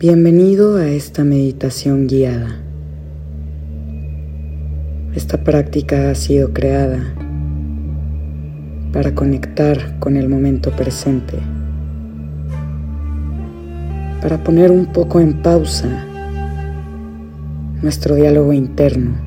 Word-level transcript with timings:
Bienvenido 0.00 0.78
a 0.78 0.88
esta 0.88 1.24
meditación 1.24 2.06
guiada. 2.06 2.56
Esta 5.14 5.44
práctica 5.44 6.10
ha 6.10 6.14
sido 6.14 6.54
creada 6.54 7.14
para 8.94 9.14
conectar 9.14 9.98
con 9.98 10.16
el 10.16 10.26
momento 10.26 10.70
presente, 10.70 11.38
para 14.22 14.42
poner 14.42 14.70
un 14.70 14.86
poco 14.86 15.20
en 15.20 15.42
pausa 15.42 16.06
nuestro 17.82 18.14
diálogo 18.14 18.54
interno 18.54 19.18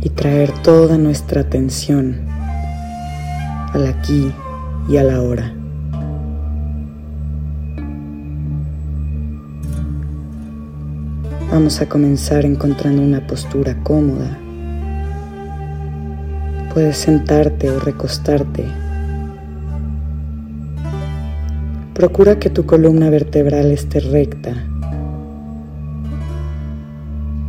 y 0.00 0.08
traer 0.08 0.50
toda 0.64 0.98
nuestra 0.98 1.42
atención 1.42 2.22
al 3.72 3.86
aquí 3.86 4.32
y 4.88 4.96
a 4.96 5.04
la 5.04 5.22
hora. 5.22 5.61
Vamos 11.52 11.82
a 11.82 11.86
comenzar 11.86 12.46
encontrando 12.46 13.02
una 13.02 13.26
postura 13.26 13.76
cómoda. 13.82 14.38
Puedes 16.72 16.96
sentarte 16.96 17.70
o 17.70 17.78
recostarte. 17.78 18.64
Procura 21.92 22.38
que 22.38 22.48
tu 22.48 22.64
columna 22.64 23.10
vertebral 23.10 23.70
esté 23.70 24.00
recta, 24.00 24.54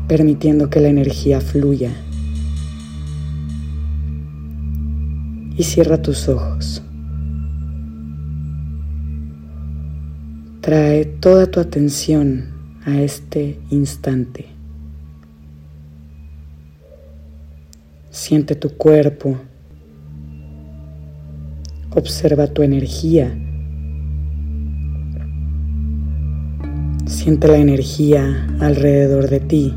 permitiendo 0.09 0.69
que 0.69 0.81
la 0.81 0.89
energía 0.89 1.39
fluya. 1.39 1.91
Y 5.55 5.63
cierra 5.63 6.01
tus 6.01 6.27
ojos. 6.27 6.83
Trae 10.59 11.05
toda 11.05 11.45
tu 11.45 11.61
atención 11.61 12.52
a 12.85 12.99
este 12.99 13.59
instante. 13.69 14.45
Siente 18.09 18.55
tu 18.55 18.69
cuerpo. 18.77 19.37
Observa 21.95 22.47
tu 22.47 22.61
energía. 22.61 23.35
Siente 27.05 27.47
la 27.47 27.57
energía 27.57 28.47
alrededor 28.59 29.29
de 29.29 29.39
ti. 29.39 29.73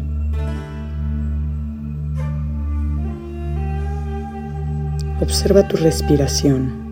Observa 5.20 5.66
tu 5.66 5.76
respiración. 5.76 6.86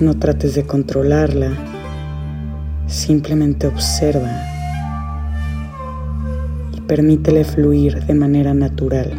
No 0.00 0.18
trates 0.18 0.54
de 0.54 0.64
controlarla 0.64 1.75
Simplemente 2.86 3.66
observa 3.66 4.30
y 6.72 6.80
permítele 6.82 7.44
fluir 7.44 8.04
de 8.06 8.14
manera 8.14 8.54
natural. 8.54 9.12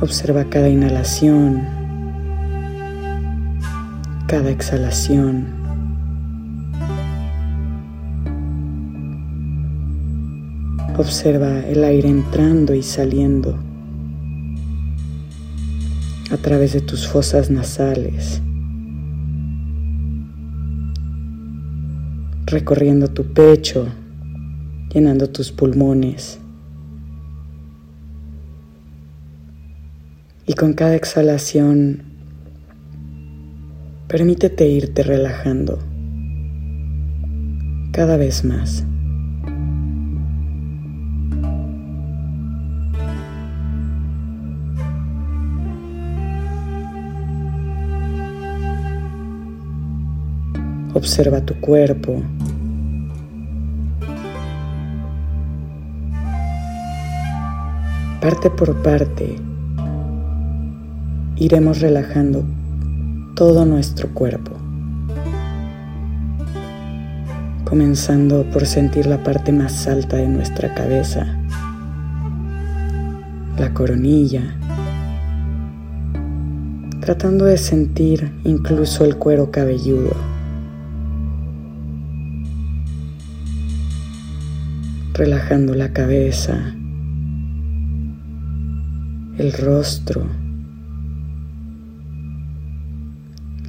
Observa 0.00 0.44
cada 0.44 0.68
inhalación, 0.68 1.66
cada 4.26 4.50
exhalación. 4.50 5.46
Observa 10.98 11.60
el 11.60 11.82
aire 11.82 12.08
entrando 12.08 12.74
y 12.74 12.82
saliendo 12.82 13.67
a 16.30 16.36
través 16.36 16.72
de 16.74 16.80
tus 16.80 17.08
fosas 17.08 17.50
nasales, 17.50 18.42
recorriendo 22.46 23.08
tu 23.08 23.24
pecho, 23.32 23.88
llenando 24.92 25.30
tus 25.30 25.52
pulmones. 25.52 26.38
Y 30.46 30.54
con 30.54 30.72
cada 30.74 30.94
exhalación, 30.94 32.02
permítete 34.06 34.66
irte 34.66 35.02
relajando 35.02 35.78
cada 37.92 38.16
vez 38.16 38.44
más. 38.44 38.84
Observa 50.98 51.40
tu 51.40 51.54
cuerpo. 51.60 52.20
Parte 58.20 58.50
por 58.50 58.74
parte 58.82 59.36
iremos 61.36 61.80
relajando 61.80 62.42
todo 63.36 63.64
nuestro 63.64 64.08
cuerpo. 64.08 64.50
Comenzando 67.64 68.42
por 68.50 68.66
sentir 68.66 69.06
la 69.06 69.22
parte 69.22 69.52
más 69.52 69.86
alta 69.86 70.16
de 70.16 70.26
nuestra 70.26 70.74
cabeza, 70.74 71.28
la 73.56 73.72
coronilla, 73.72 74.42
tratando 76.98 77.44
de 77.44 77.56
sentir 77.56 78.32
incluso 78.42 79.04
el 79.04 79.14
cuero 79.14 79.52
cabelludo. 79.52 80.37
Relajando 85.18 85.74
la 85.74 85.92
cabeza, 85.92 86.76
el 89.36 89.52
rostro, 89.52 90.24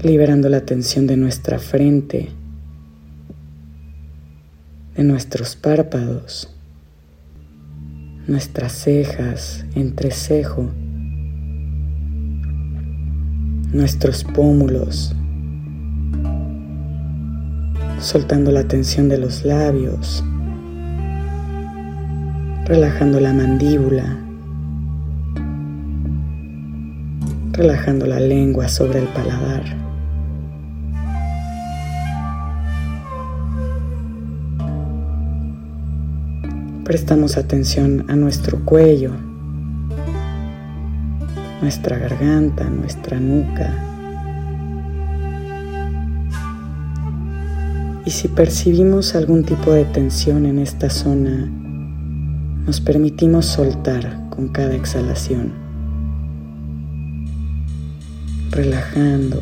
liberando 0.03 0.47
la 0.47 0.61
tensión 0.61 1.07
de 1.07 1.17
nuestra 1.17 1.57
frente, 1.57 2.29
de 4.95 5.03
nuestros 5.03 5.55
párpados, 5.55 6.55
nuestras 8.27 8.71
cejas, 8.73 9.65
entrecejo, 9.73 10.69
nuestros 13.73 14.23
pómulos, 14.23 15.15
soltando 17.99 18.51
la 18.51 18.65
tensión 18.65 19.09
de 19.09 19.17
los 19.17 19.43
labios, 19.43 20.23
relajando 22.69 23.19
la 23.19 23.33
mandíbula, 23.33 24.15
relajando 27.51 28.05
la 28.05 28.19
lengua 28.19 28.67
sobre 28.67 28.99
el 28.99 29.07
paladar. 29.07 29.63
Prestamos 36.83 37.37
atención 37.37 38.05
a 38.07 38.15
nuestro 38.15 38.63
cuello, 38.63 39.13
nuestra 41.63 41.97
garganta, 41.97 42.65
nuestra 42.65 43.19
nuca. 43.19 43.73
Y 48.05 48.11
si 48.11 48.27
percibimos 48.27 49.15
algún 49.15 49.43
tipo 49.43 49.71
de 49.71 49.85
tensión 49.85 50.45
en 50.45 50.59
esta 50.59 50.91
zona, 50.91 51.49
nos 52.69 52.81
permitimos 52.81 53.47
soltar 53.47 54.29
con 54.29 54.49
cada 54.49 54.75
exhalación, 54.75 55.53
relajando, 58.51 59.41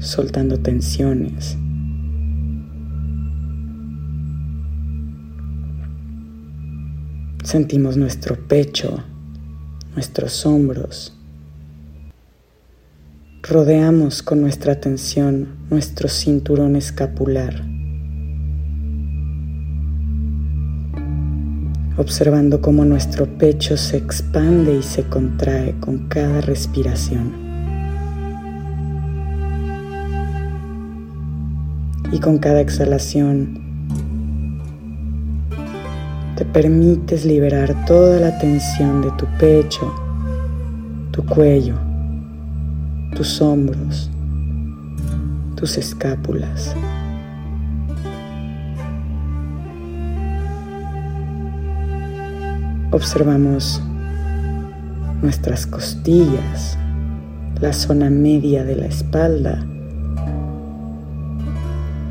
soltando 0.00 0.58
tensiones. 0.58 1.56
Sentimos 7.42 7.96
nuestro 7.96 8.36
pecho, 8.46 9.02
nuestros 9.94 10.44
hombros. 10.44 11.16
Rodeamos 13.44 14.22
con 14.22 14.42
nuestra 14.42 14.74
atención 14.74 15.56
nuestro 15.70 16.10
cinturón 16.10 16.76
escapular 16.76 17.75
observando 21.96 22.60
cómo 22.60 22.84
nuestro 22.84 23.26
pecho 23.26 23.76
se 23.76 23.96
expande 23.96 24.76
y 24.76 24.82
se 24.82 25.04
contrae 25.04 25.74
con 25.80 26.08
cada 26.08 26.40
respiración. 26.42 27.32
Y 32.12 32.18
con 32.20 32.38
cada 32.38 32.60
exhalación 32.60 33.66
te 36.36 36.44
permites 36.44 37.24
liberar 37.24 37.74
toda 37.86 38.20
la 38.20 38.38
tensión 38.38 39.00
de 39.02 39.10
tu 39.12 39.26
pecho, 39.38 39.92
tu 41.10 41.24
cuello, 41.24 41.74
tus 43.14 43.40
hombros, 43.40 44.10
tus 45.56 45.78
escápulas. 45.78 46.74
Observamos 52.96 53.82
nuestras 55.20 55.66
costillas, 55.66 56.78
la 57.60 57.74
zona 57.74 58.08
media 58.08 58.64
de 58.64 58.74
la 58.74 58.86
espalda, 58.86 59.62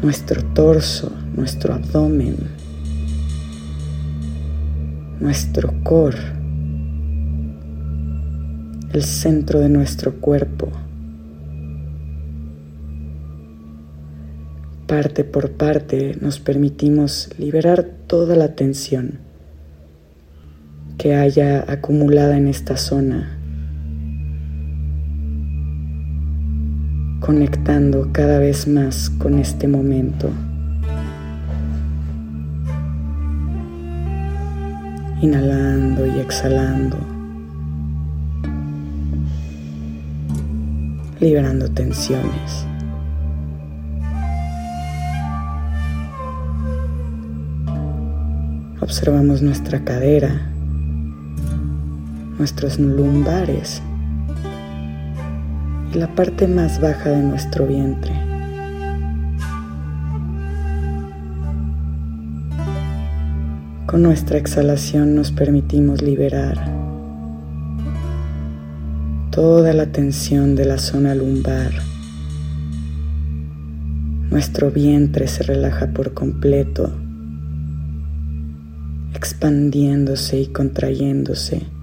nuestro 0.03 0.43
torso, 0.53 1.11
nuestro 1.35 1.73
abdomen, 1.73 2.35
nuestro 5.19 5.73
core, 5.83 6.19
el 8.93 9.01
centro 9.01 9.61
de 9.61 9.69
nuestro 9.69 10.21
cuerpo. 10.21 10.71
Parte 14.85 15.23
por 15.23 15.49
parte 15.53 16.15
nos 16.21 16.39
permitimos 16.39 17.31
liberar 17.39 17.87
toda 18.05 18.35
la 18.35 18.53
tensión 18.53 19.24
que 20.97 21.13
haya 21.15 21.65
acumulada 21.67 22.37
en 22.37 22.47
esta 22.47 22.77
zona, 22.77 23.37
conectando 27.19 28.09
cada 28.11 28.39
vez 28.39 28.67
más 28.67 29.09
con 29.09 29.39
este 29.39 29.67
momento. 29.67 30.29
Inhalando 35.21 36.05
y 36.05 36.19
exhalando, 36.19 36.97
liberando 41.19 41.69
tensiones. 41.71 42.67
Observamos 48.81 49.41
nuestra 49.41 49.83
cadera 49.83 50.54
nuestros 52.37 52.79
lumbares 52.79 53.81
y 55.93 55.97
la 55.97 56.13
parte 56.15 56.47
más 56.47 56.81
baja 56.81 57.09
de 57.09 57.23
nuestro 57.23 57.65
vientre. 57.65 58.11
Con 63.85 64.01
nuestra 64.01 64.37
exhalación 64.37 65.15
nos 65.15 65.31
permitimos 65.31 66.01
liberar 66.01 66.57
toda 69.31 69.71
la 69.73 69.85
tensión 69.91 70.55
de 70.55 70.65
la 70.65 70.77
zona 70.77 71.15
lumbar. 71.15 71.71
Nuestro 74.29 74.71
vientre 74.71 75.27
se 75.27 75.43
relaja 75.43 75.87
por 75.93 76.13
completo, 76.13 76.91
expandiéndose 79.13 80.41
y 80.41 80.47
contrayéndose 80.47 81.74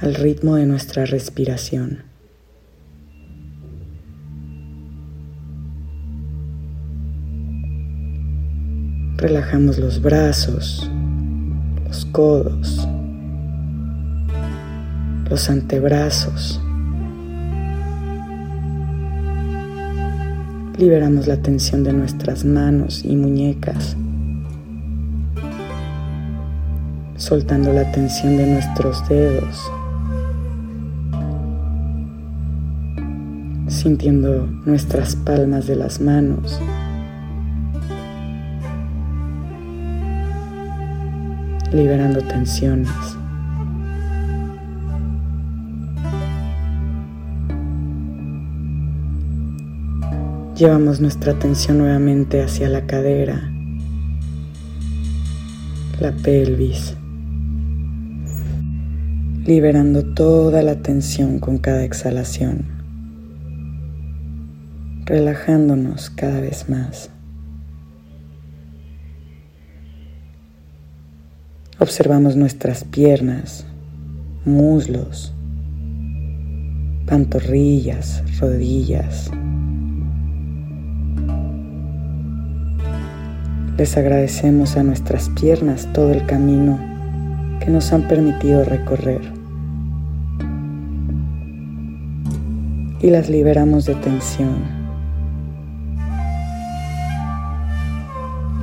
al 0.00 0.14
ritmo 0.14 0.56
de 0.56 0.66
nuestra 0.66 1.06
respiración. 1.06 2.02
Relajamos 9.16 9.78
los 9.78 10.02
brazos, 10.02 10.90
los 11.86 12.04
codos, 12.06 12.86
los 15.30 15.48
antebrazos. 15.48 16.60
Liberamos 20.76 21.28
la 21.28 21.36
tensión 21.36 21.84
de 21.84 21.92
nuestras 21.92 22.44
manos 22.44 23.04
y 23.04 23.14
muñecas, 23.14 23.96
soltando 27.16 27.72
la 27.72 27.90
tensión 27.92 28.36
de 28.36 28.46
nuestros 28.48 29.08
dedos 29.08 29.70
sintiendo 33.84 34.46
nuestras 34.64 35.14
palmas 35.14 35.66
de 35.66 35.76
las 35.76 36.00
manos. 36.00 36.58
liberando 41.70 42.22
tensiones. 42.22 42.88
Llevamos 50.56 51.00
nuestra 51.00 51.32
atención 51.32 51.78
nuevamente 51.78 52.42
hacia 52.42 52.68
la 52.68 52.86
cadera, 52.86 53.52
la 56.00 56.12
pelvis, 56.12 56.96
liberando 59.44 60.04
toda 60.14 60.62
la 60.62 60.76
tensión 60.76 61.40
con 61.40 61.58
cada 61.58 61.82
exhalación 61.82 62.73
relajándonos 65.06 66.08
cada 66.10 66.40
vez 66.40 66.68
más. 66.68 67.10
Observamos 71.78 72.36
nuestras 72.36 72.84
piernas, 72.84 73.66
muslos, 74.46 75.34
pantorrillas, 77.06 78.22
rodillas. 78.40 79.30
Les 83.76 83.96
agradecemos 83.96 84.76
a 84.76 84.84
nuestras 84.84 85.28
piernas 85.30 85.92
todo 85.92 86.12
el 86.12 86.24
camino 86.26 86.78
que 87.60 87.70
nos 87.70 87.92
han 87.92 88.08
permitido 88.08 88.64
recorrer. 88.64 89.20
Y 93.00 93.10
las 93.10 93.28
liberamos 93.28 93.84
de 93.84 93.96
tensión 93.96 94.83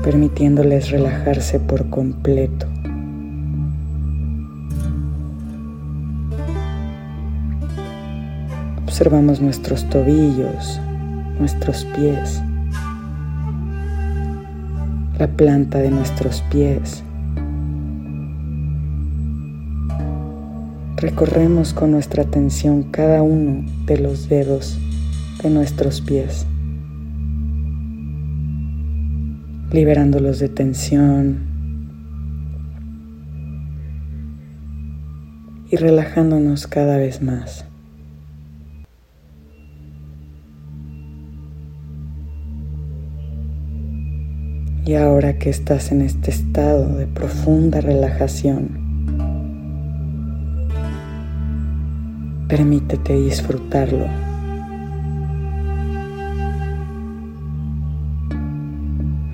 permitiéndoles 0.04 0.90
relajarse 0.90 1.60
por 1.60 1.90
completo. 1.90 2.68
Observamos 8.84 9.42
nuestros 9.42 9.88
tobillos, 9.90 10.80
nuestros 11.40 11.86
pies, 11.96 12.42
la 15.18 15.28
planta 15.28 15.80
de 15.80 15.92
nuestros 15.92 16.42
pies. 16.52 17.04
Recorremos 20.98 21.74
con 21.74 21.92
nuestra 21.92 22.24
atención 22.24 22.84
cada 22.84 23.24
uno 23.24 23.66
de 23.86 23.98
los 23.98 24.30
dedos 24.30 24.78
de 25.42 25.50
nuestros 25.50 26.02
pies. 26.02 26.46
Liberándolos 29.72 30.40
de 30.40 30.50
tensión 30.50 31.52
y 35.70 35.78
relajándonos 35.78 36.68
cada 36.68 36.98
vez 36.98 37.22
más. 37.22 37.66
Y 44.86 44.96
ahora 44.96 45.38
que 45.38 45.50
estás 45.50 45.94
en 45.94 46.02
este 46.02 46.32
estado 46.32 46.98
de 46.98 47.08
profunda 47.08 47.80
relajación, 47.80 48.82
permítete 52.50 53.14
disfrutarlo. 53.14 54.31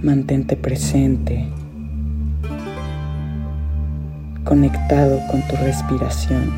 Mantente 0.03 0.55
presente, 0.55 1.47
conectado 4.43 5.19
con 5.31 5.41
tu 5.47 5.55
respiración. 5.55 6.53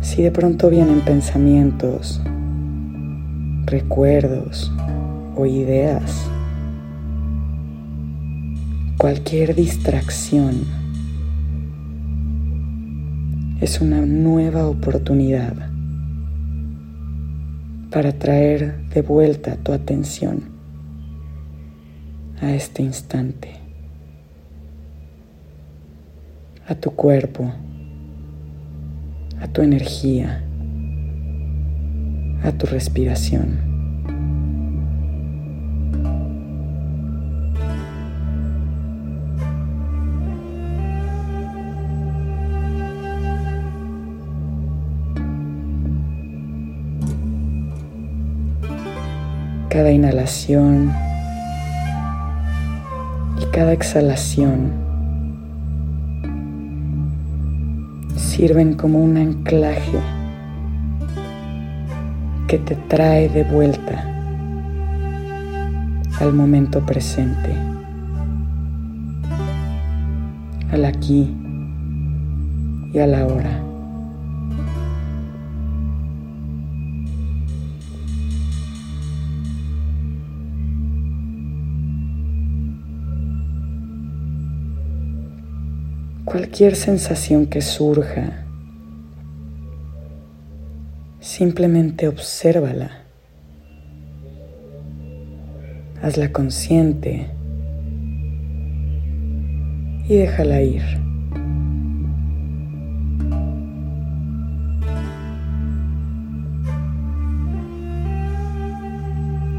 Si 0.00 0.22
de 0.22 0.30
pronto 0.30 0.70
vienen 0.70 1.00
pensamientos, 1.00 2.22
recuerdos 3.66 4.72
o 5.34 5.44
ideas, 5.46 6.30
cualquier 9.06 9.54
distracción. 9.54 10.64
es 13.60 13.80
una 13.80 14.00
nueva 14.04 14.66
oportunidad 14.66 15.54
para 17.92 18.10
traer 18.18 18.88
de 18.88 19.02
vuelta 19.02 19.54
tu 19.62 19.72
atención 19.72 20.40
a 22.40 22.50
este 22.52 22.82
instante, 22.82 23.52
a 26.66 26.74
tu 26.74 26.90
cuerpo, 26.90 27.52
a 29.40 29.46
tu 29.46 29.62
energía, 29.62 30.42
a 32.42 32.50
tu 32.50 32.66
respiración. 32.66 33.65
Cada 49.76 49.92
inhalación 49.92 50.90
y 53.38 53.44
cada 53.52 53.74
exhalación 53.74 54.72
sirven 58.16 58.72
como 58.72 59.00
un 59.00 59.18
anclaje 59.18 60.00
que 62.48 62.56
te 62.56 62.74
trae 62.88 63.28
de 63.28 63.44
vuelta 63.44 64.02
al 66.20 66.32
momento 66.32 66.80
presente, 66.86 67.54
al 70.72 70.86
aquí 70.86 71.36
y 72.94 72.98
a 72.98 73.06
la 73.06 73.26
hora. 73.26 73.65
Cualquier 86.26 86.74
sensación 86.74 87.46
que 87.46 87.62
surja, 87.62 88.44
simplemente 91.20 92.08
obsérvala. 92.08 92.90
Hazla 96.02 96.32
consciente 96.32 97.30
y 100.08 100.16
déjala 100.16 100.62
ir. 100.62 100.82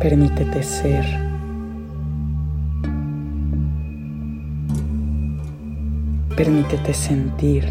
Permítete 0.01 0.62
ser. 0.63 1.26
Permítete 6.38 6.94
sentir. 6.94 7.67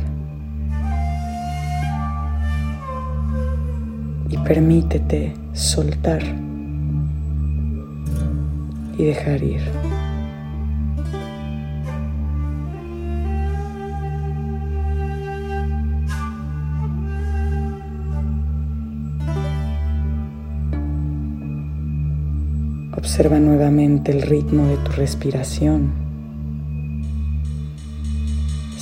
Y 4.29 4.37
permítete 4.39 5.35
soltar 5.53 6.21
y 8.99 9.05
dejar 9.05 9.41
ir. 9.45 9.61
Observa 22.97 23.39
nuevamente 23.39 24.11
el 24.11 24.23
ritmo 24.23 24.67
de 24.67 24.77
tu 24.79 24.91
respiración 24.91 26.06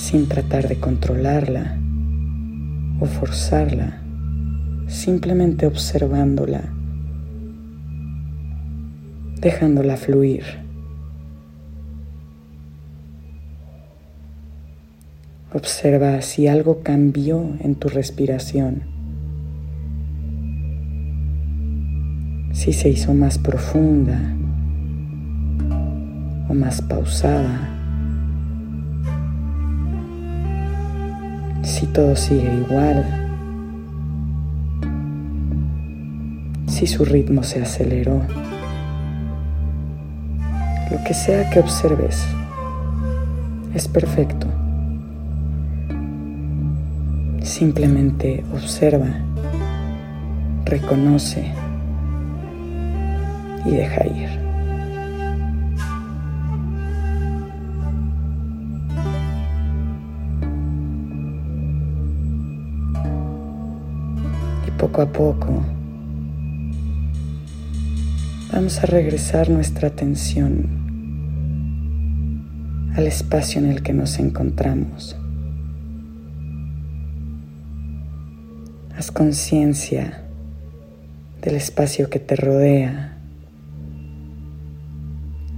sin 0.05 0.27
tratar 0.27 0.67
de 0.67 0.79
controlarla 0.79 1.79
o 2.99 3.07
forzarla, 3.07 4.03
simplemente 4.85 5.65
observándola, 5.65 6.61
dejándola 9.41 9.97
fluir. 9.97 10.43
Observa 15.51 16.21
si 16.21 16.47
algo 16.47 16.83
cambió 16.83 17.57
en 17.61 17.73
tu 17.73 17.87
respiración, 17.89 18.83
si 22.51 22.73
se 22.73 22.89
hizo 22.89 23.15
más 23.15 23.39
profunda 23.39 24.21
o 26.47 26.53
más 26.53 26.83
pausada. 26.83 27.74
Si 31.85 31.91
todo 31.91 32.15
sigue 32.15 32.51
igual, 32.51 33.05
si 36.65 36.87
su 36.87 37.05
ritmo 37.05 37.43
se 37.43 37.61
aceleró, 37.61 38.21
lo 40.89 41.03
que 41.03 41.13
sea 41.13 41.47
que 41.51 41.59
observes 41.59 42.25
es 43.75 43.87
perfecto. 43.87 44.47
Simplemente 47.43 48.43
observa, 48.51 49.19
reconoce 50.65 51.53
y 53.65 53.71
deja 53.71 54.07
ir. 54.07 54.44
Poco 64.85 65.01
a 65.01 65.11
poco 65.11 65.63
vamos 68.53 68.77
a 68.83 68.85
regresar 68.85 69.49
nuestra 69.49 69.87
atención 69.87 70.69
al 72.95 73.07
espacio 73.07 73.59
en 73.61 73.71
el 73.71 73.81
que 73.81 73.93
nos 73.93 74.19
encontramos. 74.19 75.17
Haz 78.95 79.09
conciencia 79.09 80.21
del 81.41 81.55
espacio 81.55 82.11
que 82.11 82.19
te 82.19 82.35
rodea, 82.35 83.17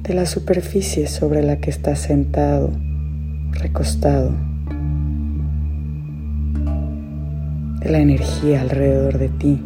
de 0.03 0.13
la 0.13 0.25
superficie 0.25 1.07
sobre 1.07 1.43
la 1.43 1.57
que 1.57 1.69
estás 1.69 1.99
sentado, 1.99 2.71
recostado. 3.51 4.46
La 7.89 7.99
energía 7.99 8.61
alrededor 8.61 9.17
de 9.17 9.29
ti. 9.29 9.61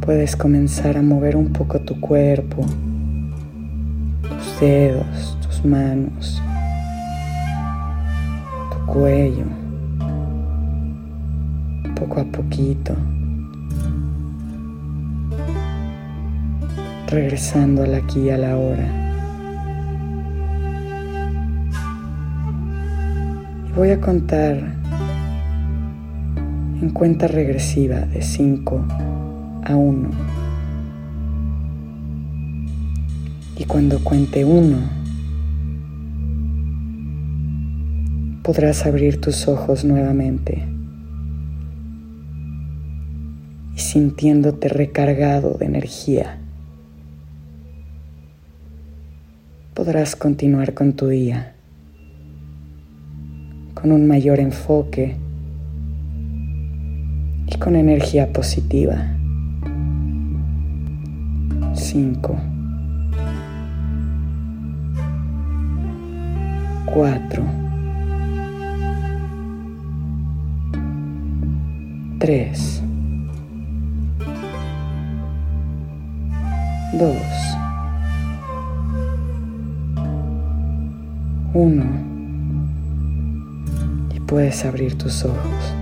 Puedes 0.00 0.36
comenzar 0.36 0.96
a 0.96 1.02
mover 1.02 1.36
un 1.36 1.52
poco 1.52 1.80
tu 1.80 2.00
cuerpo, 2.00 2.64
tus 4.22 4.60
dedos, 4.60 5.36
tus 5.42 5.64
manos, 5.64 6.40
tu 8.70 8.92
cuello, 8.92 9.46
poco 11.96 12.20
a 12.20 12.24
poquito, 12.24 12.94
regresando 17.08 17.82
al 17.82 17.94
aquí 17.94 18.20
y 18.20 18.30
a 18.30 18.38
la 18.38 18.56
hora. 18.56 19.05
Voy 23.76 23.90
a 23.90 24.00
contar 24.00 24.56
en 26.80 26.90
cuenta 26.94 27.28
regresiva 27.28 28.00
de 28.00 28.22
5 28.22 28.86
a 29.64 29.76
1. 29.76 30.10
Y 33.58 33.64
cuando 33.64 34.02
cuente 34.02 34.46
1, 34.46 34.78
podrás 38.42 38.86
abrir 38.86 39.20
tus 39.20 39.46
ojos 39.46 39.84
nuevamente 39.84 40.66
y 43.74 43.78
sintiéndote 43.78 44.70
recargado 44.70 45.58
de 45.58 45.66
energía, 45.66 46.38
podrás 49.74 50.16
continuar 50.16 50.72
con 50.72 50.94
tu 50.94 51.08
día 51.08 51.55
con 53.76 53.92
un 53.92 54.08
mayor 54.08 54.40
enfoque 54.40 55.14
y 57.46 57.58
con 57.58 57.76
energía 57.76 58.32
positiva. 58.32 58.96
5. 61.74 62.36
cuatro, 66.96 67.44
tres, 72.18 72.82
dos, 76.94 77.16
uno 81.52 81.84
y 81.84 82.05
puedes 84.26 84.64
abrir 84.64 84.98
tus 84.98 85.24
ojos. 85.24 85.74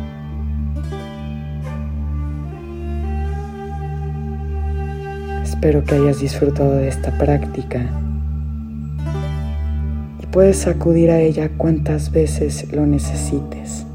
Espero 5.43 5.83
que 5.83 5.95
hayas 5.95 6.21
disfrutado 6.21 6.73
de 6.73 6.89
esta 6.89 7.17
práctica 7.17 7.81
y 10.23 10.27
puedes 10.27 10.67
acudir 10.67 11.11
a 11.11 11.21
ella 11.21 11.49
cuantas 11.57 12.11
veces 12.11 12.71
lo 12.71 12.87
necesites. 12.87 13.87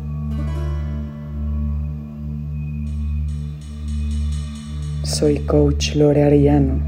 Soy 5.03 5.39
coach 5.39 5.95
Lore 5.95 6.23
Ariano 6.23 6.79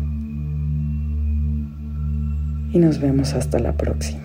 y 2.74 2.80
nos 2.80 3.00
vemos 3.00 3.34
hasta 3.34 3.60
la 3.60 3.74
próxima. 3.74 4.21